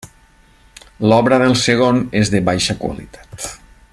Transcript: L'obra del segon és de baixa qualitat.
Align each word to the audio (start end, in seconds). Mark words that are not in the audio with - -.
L'obra 1.11 1.39
del 1.43 1.53
segon 1.65 2.03
és 2.23 2.33
de 2.37 2.43
baixa 2.51 2.79
qualitat. 2.87 3.49